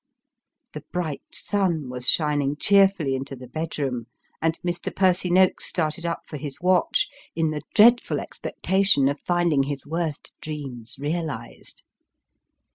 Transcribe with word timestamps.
The 0.73 0.81
bright 0.91 1.21
sun 1.31 1.87
was 1.87 2.09
shining 2.09 2.55
cheerfully 2.55 3.13
into 3.15 3.35
the 3.35 3.47
bedroom, 3.47 4.07
and 4.41 4.59
Mr. 4.65 4.89
Percy 4.91 5.29
Noakes 5.29 5.67
started 5.67 6.07
up 6.07 6.21
for 6.25 6.37
his 6.37 6.59
watch, 6.59 7.07
in 7.35 7.51
the 7.51 7.61
dreadful 7.75 8.19
expectation 8.19 9.07
of 9.07 9.19
finding 9.19 9.61
his 9.61 9.85
worst 9.85 10.31
dreams 10.41 10.95
realised. 10.97 11.83